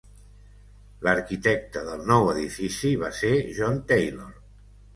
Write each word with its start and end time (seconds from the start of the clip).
L'arquitecte 1.07 1.83
del 1.91 2.01
nou 2.13 2.31
edifici 2.33 2.95
va 3.05 3.13
ser 3.21 3.33
John 3.61 3.81
Taylor. 3.93 4.35